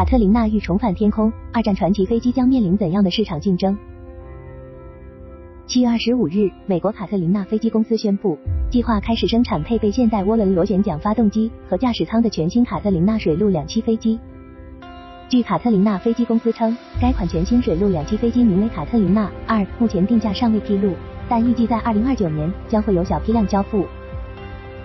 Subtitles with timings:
[0.00, 3.76] 卡特琳娜欲重返天空，二战传奇飞机将面临怎样的市场竞争？
[5.66, 8.38] 七月二十五日，美国卡特琳娜飞机公司宣布，
[8.70, 14.18] 计划开始生产配备现代涡轮螺旋桨发动机和驾驶舱的全新卡特琳娜水陆两栖飞机。
[15.28, 20.94] 据卡特琳娜飞机公司称，该款全新水陆两栖飞机名为卡特琳娜二，目前定价尚未披露，
[21.28, 23.84] 但预计在二零二九年将会有小批量交付。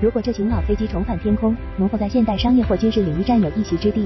[0.00, 4.04] 如果这型老飞机重返天空，能否在现代商业或军事领域占有一席之地？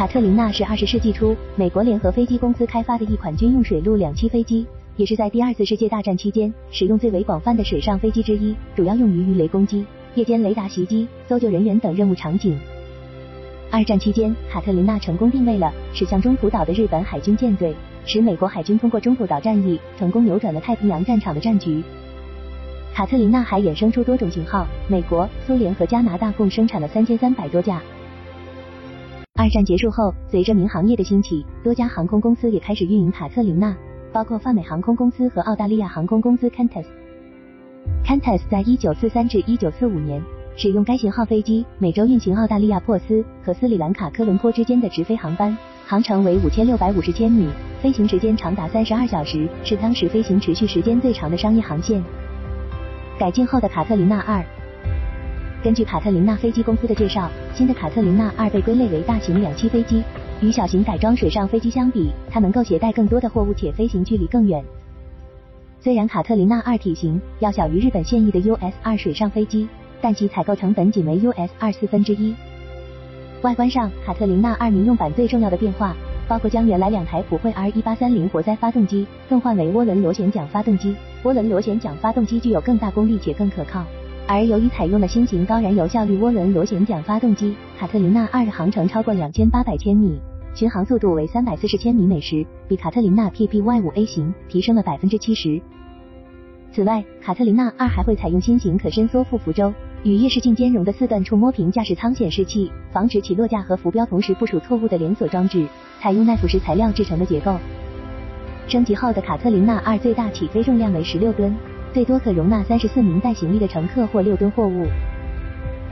[0.00, 4.66] 卡特琳娜是二十世纪初美国联合飞机公司开发的一款军用水陆两栖飞机。
[4.96, 9.84] 也是在第二次世界大战期间使用最为广泛的水上飞机之一，主要用于鱼雷攻击、
[10.14, 12.58] 夜间雷达袭击、搜救人员等任务场景。
[13.70, 21.84] 二战期间，卡特琳娜成功定位了驶向中途岛的日本海军舰队，使美国海军通过中途岛战役成功扭转了太平洋战场的战局。
[22.94, 27.82] 卡特琳娜还衍生出多种型号，美国、苏联和加拿大共生产了三千三百多架。
[29.40, 33.74] 二战结束后，随着民航业的兴起，多家航空公司也开始运营卡特琳娜。
[34.12, 36.84] 包括泛美航空公司和澳大利亚航空公司 Qantas。
[38.04, 40.22] Qantas 在一九四三至一九四五年
[40.58, 47.48] 使用该型号飞机，每周运行澳大利亚珀斯和斯里兰卡科伦坡之间的直飞航班，航程为五千六百五十千米，
[47.80, 52.04] 飞行时间长达三十二小时，是当时飞行持续时间最长的商业航线。
[53.18, 54.44] 改进后的卡特琳娜二，
[55.62, 60.02] 根据卡特琳娜飞机公司的介绍，新的卡特琳娜二被归类为大型两栖飞机。
[60.40, 64.64] 与小型改装水上飞机相比，它能够携带更多的货物且飞行距离更远。
[65.78, 69.68] 虽然卡特琳娜二体型要小于日本现役的 US 二水上飞机，
[70.00, 72.34] 但其采购成本仅为 US 二四分之一。
[73.42, 75.94] 外观上，卡特琳娜二民用版最重要的变化
[76.26, 80.96] 包括将原来两台普惠 R 一八三零活塞发动机更换为涡轮螺旋桨发动机。
[81.24, 83.84] 涡轮螺旋桨发动机具有更大功率且更可靠。
[84.32, 90.20] 而由于采用了新型高燃油效率涡轮螺旋桨发动机，卡特琳娜二的航程超过两千八百千米。
[90.54, 95.60] 巡航速度为三百四十千米每时，比卡特琳娜 PPY 五 A 型提升了百分之七十。
[96.72, 99.74] 此外，卡特琳娜二还会采用新型可伸缩副浮舟
[100.04, 105.66] 与夜视镜兼容的四段触摸屏驾驶舱显示器，防止起落架和浮标同时部署错误的连锁装置。
[106.00, 107.58] 采用耐腐蚀材料制成的结构。
[108.68, 111.52] 升级后的卡特琳娜二最大起飞重量为十六吨，
[111.92, 114.86] 最多可容纳三十四名带行李的乘客或六吨货物。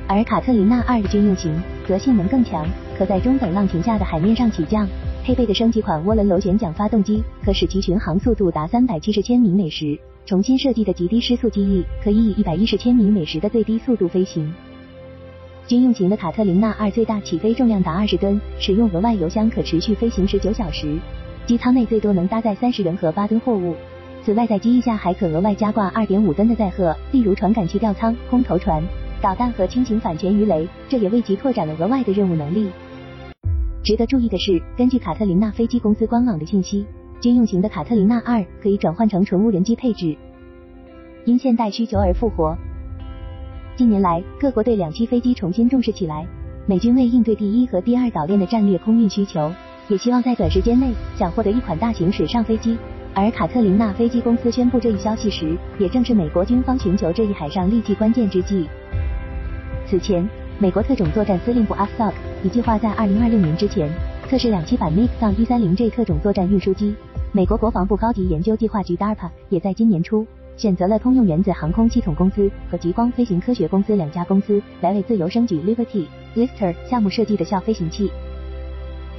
[0.06, 1.54] 而卡特琳娜二的军用型
[1.86, 2.66] 则性能更强，
[2.96, 4.88] 可在中等浪情下的海面上起降。
[5.24, 9.98] 配备的升级款涡轮螺旋桨发动机，可使其巡航速度达三百七十千米每时。
[10.24, 14.50] 重新设计的极低失速机翼，可以以一百一十千米每时的最低速度飞行。
[15.66, 20.98] 军用型的卡特琳娜二最大起飞重量达二十吨，使用额外油箱可持续飞行十九小时。
[21.44, 23.74] 机舱内最多能搭载三十人和八吨货物。
[24.24, 28.82] 此外，在机翼下还可额外加挂二点五吨的载荷，例如传感器吊舱、空投船。
[29.20, 32.70] 导弹和轻型反潜鱼雷，这也为其拓展了额外的任务能力。
[33.82, 36.86] 值得注意的是，根据卡特琳娜飞机公司官网的信息，
[37.20, 40.16] 军用型的卡特琳娜二可以转换成纯无人机配置。
[41.24, 42.56] 因现代需求而复活。
[43.76, 46.26] 近年来，各国对两栖飞机重新重视起来。
[46.66, 49.50] 美军为应对第一和第二岛链的战略空运需求，
[49.88, 52.76] 也希望在短时间内想获得一款大型水上飞机。
[53.14, 58.68] 而卡特琳娜飞机公司宣布这一消息时，也正是美国军方寻求这一海上利器关键之际。
[59.86, 62.12] 此前，美国特种作战司令部 AFSOC
[62.44, 63.90] 已计划在二零二六年之前
[64.28, 66.94] 测试两栖版 MiG 一三零 J 特种作战运输机。
[67.32, 70.26] 美国国防部高级研究计划局 DARPA 也在今年初
[70.56, 78.10] 选择了通用原子航空系统公司和极光飞行科学公司两家公司来为自由升举 Liberty Lifter 项目设计的校飞行器。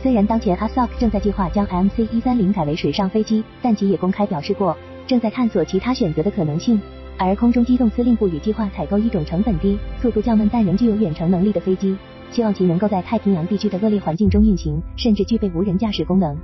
[0.02, 6.80] 虽然当前 AFSOC 正在计划将 MC 一三零改为水上飞机，但其也公开表示过正在探索其他选择的可能性。
[7.18, 11.98] 而空中机动司令部也计划采购一种成本低、速度较慢但仍具有远程能力的飞机，
[12.32, 16.38] 希望其能够在太平洋地区的恶劣环境中运行，甚至具备无人驾驶功能。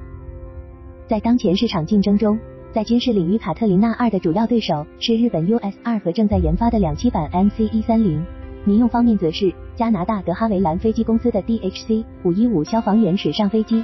[1.08, 2.38] 在当前市场竞争中，
[2.74, 8.22] 在军事领域，卡特琳娜二的主要对手是日本 US 二和正在研发的两栖版 MC 一三零。
[8.66, 13.84] 民用方面则是加拿大德哈维兰飞机公司的 DHC 五一五消防员水上飞机。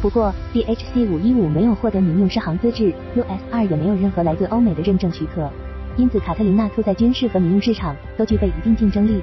[0.00, 5.50] 不过，DHC 五一五没有获得民用适航资质，US 二也没有任何来自欧美的认证许可。
[5.96, 9.20] 因此，卡特琳娜兔在军事和民用市场都具备一定竞争力。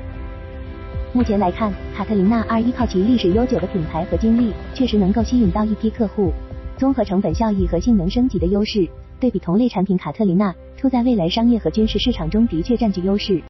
[1.13, 6.33] 目前来看，卡特琳娜二依靠其历史悠久的品牌和经历，确实能够吸引到一批客户。
[6.75, 8.85] 综合成本效益和性能升级的优势，
[9.21, 13.41] 对比同类产品，卡特琳娜兔在未来商业和军事市场中的确占据优势。